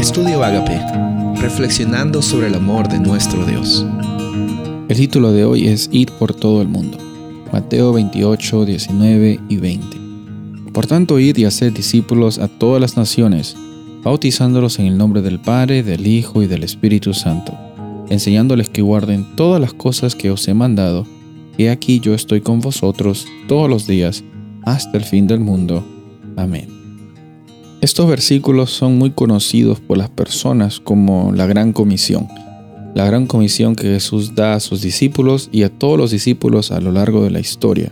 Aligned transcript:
Estudio 0.00 0.42
Agape, 0.42 0.80
reflexionando 1.42 2.22
sobre 2.22 2.46
el 2.46 2.54
amor 2.54 2.88
de 2.88 2.98
nuestro 2.98 3.44
Dios. 3.44 3.84
El 4.88 4.96
título 4.96 5.30
de 5.30 5.44
hoy 5.44 5.68
es 5.68 5.90
Ir 5.92 6.10
por 6.12 6.32
todo 6.32 6.62
el 6.62 6.68
mundo. 6.68 6.96
Mateo 7.52 7.92
28, 7.92 8.64
19 8.64 9.40
y 9.50 9.56
20. 9.58 9.98
Por 10.72 10.86
tanto, 10.86 11.18
id 11.18 11.36
y 11.36 11.44
haced 11.44 11.74
discípulos 11.74 12.38
a 12.38 12.48
todas 12.48 12.80
las 12.80 12.96
naciones, 12.96 13.54
bautizándolos 14.02 14.78
en 14.78 14.86
el 14.86 14.96
nombre 14.96 15.20
del 15.20 15.38
Padre, 15.38 15.82
del 15.82 16.06
Hijo 16.06 16.42
y 16.42 16.46
del 16.46 16.64
Espíritu 16.64 17.12
Santo, 17.12 17.52
enseñándoles 18.08 18.70
que 18.70 18.80
guarden 18.80 19.26
todas 19.36 19.60
las 19.60 19.74
cosas 19.74 20.14
que 20.14 20.30
os 20.30 20.48
he 20.48 20.54
mandado, 20.54 21.06
y 21.58 21.66
aquí 21.66 22.00
yo 22.00 22.14
estoy 22.14 22.40
con 22.40 22.60
vosotros 22.60 23.26
todos 23.48 23.68
los 23.68 23.86
días, 23.86 24.24
hasta 24.62 24.96
el 24.96 25.04
fin 25.04 25.26
del 25.26 25.40
mundo. 25.40 25.84
Amén. 26.38 26.79
Estos 27.80 28.10
versículos 28.10 28.70
son 28.70 28.98
muy 28.98 29.12
conocidos 29.12 29.80
por 29.80 29.96
las 29.96 30.10
personas 30.10 30.80
como 30.80 31.32
la 31.32 31.46
Gran 31.46 31.72
Comisión, 31.72 32.28
la 32.94 33.06
Gran 33.06 33.26
Comisión 33.26 33.74
que 33.74 33.86
Jesús 33.86 34.34
da 34.34 34.52
a 34.52 34.60
sus 34.60 34.82
discípulos 34.82 35.48
y 35.50 35.62
a 35.62 35.70
todos 35.70 35.96
los 35.96 36.10
discípulos 36.10 36.72
a 36.72 36.80
lo 36.80 36.92
largo 36.92 37.24
de 37.24 37.30
la 37.30 37.40
historia. 37.40 37.90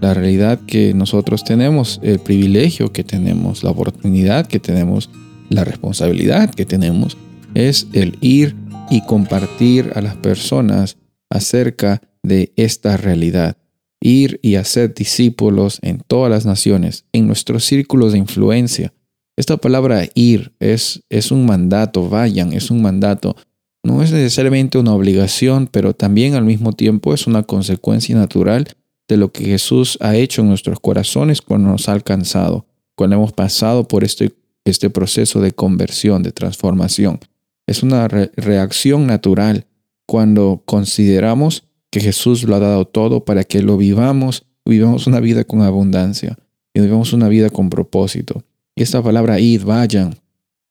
La 0.00 0.12
realidad 0.12 0.58
que 0.66 0.92
nosotros 0.92 1.44
tenemos, 1.44 2.00
el 2.02 2.18
privilegio 2.18 2.92
que 2.92 3.04
tenemos, 3.04 3.62
la 3.62 3.70
oportunidad 3.70 4.48
que 4.48 4.58
tenemos, 4.58 5.08
la 5.50 5.62
responsabilidad 5.62 6.52
que 6.52 6.66
tenemos, 6.66 7.16
es 7.54 7.86
el 7.92 8.18
ir 8.20 8.56
y 8.90 9.02
compartir 9.02 9.92
a 9.94 10.00
las 10.00 10.16
personas 10.16 10.96
acerca 11.30 12.02
de 12.24 12.52
esta 12.56 12.96
realidad. 12.96 13.56
Ir 14.00 14.40
y 14.42 14.56
hacer 14.56 14.94
discípulos 14.94 15.78
en 15.82 16.02
todas 16.04 16.28
las 16.28 16.44
naciones, 16.44 17.04
en 17.12 17.28
nuestros 17.28 17.64
círculos 17.64 18.12
de 18.12 18.18
influencia, 18.18 18.92
esta 19.38 19.56
palabra 19.56 20.02
ir 20.14 20.52
es, 20.58 21.04
es 21.10 21.30
un 21.30 21.46
mandato, 21.46 22.08
vayan, 22.08 22.52
es 22.52 22.72
un 22.72 22.82
mandato. 22.82 23.36
No 23.84 24.02
es 24.02 24.10
necesariamente 24.10 24.78
una 24.78 24.92
obligación, 24.92 25.68
pero 25.70 25.94
también 25.94 26.34
al 26.34 26.42
mismo 26.42 26.72
tiempo 26.72 27.14
es 27.14 27.28
una 27.28 27.44
consecuencia 27.44 28.16
natural 28.16 28.66
de 29.06 29.16
lo 29.16 29.30
que 29.30 29.44
Jesús 29.44 29.96
ha 30.00 30.16
hecho 30.16 30.42
en 30.42 30.48
nuestros 30.48 30.80
corazones 30.80 31.40
cuando 31.40 31.68
nos 31.68 31.88
ha 31.88 31.92
alcanzado, 31.92 32.66
cuando 32.96 33.14
hemos 33.14 33.32
pasado 33.32 33.86
por 33.86 34.02
este, 34.02 34.34
este 34.64 34.90
proceso 34.90 35.40
de 35.40 35.52
conversión, 35.52 36.24
de 36.24 36.32
transformación. 36.32 37.20
Es 37.68 37.84
una 37.84 38.08
reacción 38.08 39.06
natural 39.06 39.66
cuando 40.04 40.64
consideramos 40.64 41.62
que 41.92 42.00
Jesús 42.00 42.42
lo 42.42 42.56
ha 42.56 42.58
dado 42.58 42.86
todo 42.86 43.24
para 43.24 43.44
que 43.44 43.62
lo 43.62 43.76
vivamos, 43.76 44.46
vivamos 44.64 45.06
una 45.06 45.20
vida 45.20 45.44
con 45.44 45.62
abundancia 45.62 46.36
y 46.74 46.80
vivamos 46.80 47.12
una 47.12 47.28
vida 47.28 47.50
con 47.50 47.70
propósito. 47.70 48.42
Y 48.78 48.82
esta 48.84 49.02
palabra 49.02 49.40
id, 49.40 49.64
vayan, 49.64 50.14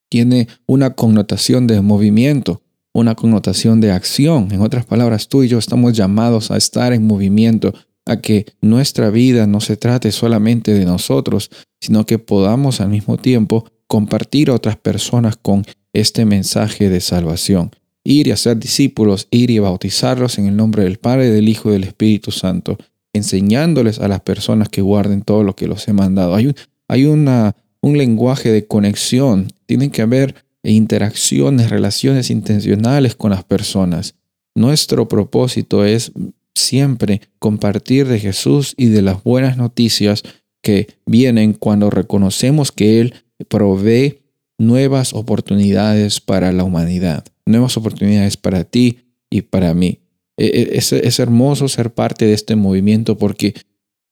tiene 0.08 0.48
una 0.66 0.92
connotación 0.92 1.68
de 1.68 1.82
movimiento, 1.82 2.62
una 2.94 3.16
connotación 3.16 3.82
de 3.82 3.92
acción. 3.92 4.48
En 4.54 4.62
otras 4.62 4.86
palabras, 4.86 5.28
tú 5.28 5.44
y 5.44 5.50
yo 5.50 5.58
estamos 5.58 5.92
llamados 5.92 6.50
a 6.50 6.56
estar 6.56 6.94
en 6.94 7.06
movimiento, 7.06 7.74
a 8.06 8.22
que 8.22 8.46
nuestra 8.62 9.10
vida 9.10 9.46
no 9.46 9.60
se 9.60 9.76
trate 9.76 10.14
solamente 10.14 10.74
de 10.74 10.86
nosotros, 10.86 11.52
sino 11.82 12.06
que 12.06 12.18
podamos 12.18 12.80
al 12.80 12.88
mismo 12.88 13.18
tiempo 13.18 13.66
compartir 13.88 14.52
a 14.52 14.54
otras 14.54 14.78
personas 14.78 15.36
con 15.36 15.66
este 15.92 16.24
mensaje 16.24 16.88
de 16.88 17.02
salvación. 17.02 17.72
Ir 18.06 18.28
y 18.28 18.32
hacer 18.32 18.58
discípulos, 18.58 19.28
ir 19.32 19.52
y 19.52 19.60
bautizarlos 19.60 20.38
en 20.38 20.46
el 20.46 20.56
nombre 20.56 20.86
del 20.86 20.98
Padre, 20.98 21.30
del 21.30 21.50
Hijo 21.50 21.68
y 21.68 21.74
del 21.74 21.84
Espíritu 21.84 22.32
Santo, 22.32 22.78
enseñándoles 23.12 24.00
a 24.00 24.08
las 24.08 24.22
personas 24.22 24.70
que 24.70 24.82
guarden 24.82 25.24
todo 25.24 25.44
lo 25.44 25.58
que 25.58 25.68
los 25.68 25.86
he 25.90 25.92
mandado. 25.92 26.36
Hay, 26.36 26.56
hay 26.88 27.04
una 27.04 27.54
un 27.82 27.98
lenguaje 27.98 28.52
de 28.52 28.66
conexión, 28.66 29.48
tienen 29.66 29.92
que 29.92 30.02
haber 30.02 30.36
interacciones, 30.64 31.70
relaciones 31.70 32.30
intencionales 32.30 33.16
con 33.16 33.32
las 33.32 33.44
personas. 33.44 34.16
Nuestro 34.56 35.08
propósito 35.08 35.86
es 35.86 36.12
siempre 36.56 37.22
compartir 37.40 38.08
de 38.08 38.20
Jesús 38.20 38.74
y 38.78 38.88
de 38.88 39.02
las 39.02 39.24
buenas 39.24 39.58
noticias 39.58 40.24
que 40.62 40.88
vienen 41.06 41.54
cuando 41.54 41.90
reconocemos 41.90 42.72
que 42.72 43.00
Él 43.00 43.14
provee 43.48 44.22
nuevas 44.58 45.14
oportunidades 45.14 46.20
para 46.20 46.52
la 46.52 46.64
humanidad, 46.64 47.24
nuevas 47.46 47.78
oportunidades 47.78 48.38
para 48.38 48.64
ti 48.64 49.00
y 49.30 49.44
para 49.44 49.74
mí. 49.74 50.00
E, 50.38 50.46
e, 50.46 50.78
es, 50.78 50.92
es 50.92 51.20
hermoso 51.20 51.68
ser 51.68 51.94
parte 51.94 52.26
de 52.26 52.34
este 52.34 52.56
movimiento 52.56 53.18
porque 53.18 53.54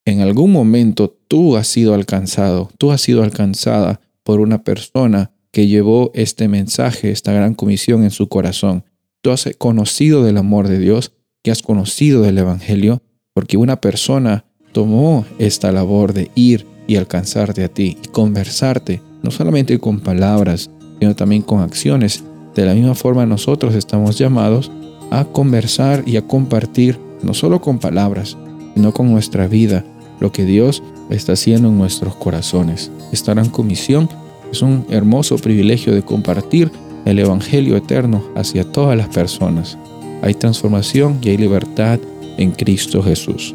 en 0.05 0.21
algún 0.21 0.51
momento 0.51 1.17
tú 1.27 1.57
has 1.57 1.67
sido 1.67 1.95
alcanzado, 1.95 2.69
tú 2.77 2.91
has 2.91 3.01
sido 3.01 3.23
alcanzada 3.23 3.99
por 4.23 4.39
una 4.39 4.63
persona 4.63 5.31
que 5.51 5.67
llevó 5.67 6.11
este 6.13 6.47
mensaje, 6.47 7.09
esta 7.09 7.33
gran 7.33 7.55
comisión 7.55 8.03
en 8.03 8.11
su 8.11 8.29
corazón. 8.29 8.83
Tú 9.21 9.31
has 9.31 9.49
conocido 9.57 10.23
del 10.23 10.37
amor 10.37 10.67
de 10.67 10.77
Dios, 10.77 11.13
que 11.43 11.49
has 11.49 11.63
conocido 11.63 12.21
del 12.21 12.37
Evangelio, 12.37 13.01
porque 13.33 13.57
una 13.57 13.81
persona 13.81 14.45
tomó 14.73 15.25
esta 15.39 15.71
labor 15.71 16.13
de 16.13 16.29
ir 16.35 16.67
y 16.87 16.97
alcanzarte 16.97 17.63
a 17.63 17.67
ti 17.67 17.97
y 18.03 18.07
conversarte, 18.09 19.01
no 19.23 19.31
solamente 19.31 19.79
con 19.79 19.99
palabras, 19.99 20.69
sino 20.99 21.15
también 21.15 21.41
con 21.41 21.61
acciones. 21.61 22.23
De 22.53 22.65
la 22.65 22.75
misma 22.75 22.93
forma 22.93 23.25
nosotros 23.25 23.73
estamos 23.73 24.17
llamados 24.17 24.71
a 25.09 25.25
conversar 25.25 26.03
y 26.05 26.17
a 26.17 26.27
compartir, 26.27 26.99
no 27.23 27.33
solo 27.33 27.59
con 27.59 27.79
palabras, 27.79 28.37
sino 28.75 28.93
con 28.93 29.09
nuestra 29.11 29.47
vida, 29.47 29.83
lo 30.19 30.31
que 30.31 30.45
Dios 30.45 30.83
está 31.09 31.33
haciendo 31.33 31.69
en 31.69 31.77
nuestros 31.77 32.15
corazones. 32.15 32.91
Esta 33.11 33.33
gran 33.33 33.49
comisión 33.49 34.09
es 34.51 34.61
un 34.61 34.85
hermoso 34.89 35.37
privilegio 35.37 35.93
de 35.93 36.03
compartir 36.03 36.71
el 37.05 37.19
Evangelio 37.19 37.77
eterno 37.77 38.23
hacia 38.35 38.63
todas 38.63 38.97
las 38.97 39.09
personas. 39.09 39.77
Hay 40.21 40.33
transformación 40.33 41.19
y 41.21 41.29
hay 41.29 41.37
libertad 41.37 41.99
en 42.37 42.51
Cristo 42.51 43.03
Jesús. 43.03 43.53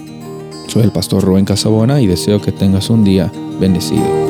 Soy 0.69 0.84
el 0.84 0.93
pastor 0.93 1.25
Rubén 1.25 1.44
Casabona 1.44 2.00
y 2.00 2.06
deseo 2.06 2.41
que 2.41 2.53
tengas 2.53 2.91
un 2.91 3.03
día 3.03 3.31
bendecido. 3.59 4.29